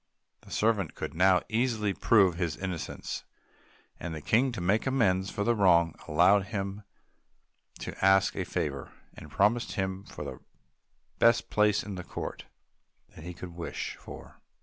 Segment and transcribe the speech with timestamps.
[0.41, 3.23] The servant could now easily prove his innocence;
[3.99, 6.81] and the King, to make amends for the wrong, allowed him
[7.81, 10.39] to ask a favor, and promised him the
[11.19, 12.45] best place in the court
[13.13, 14.39] that he could wish for.